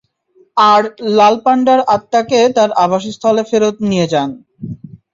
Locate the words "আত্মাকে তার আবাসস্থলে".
1.95-3.43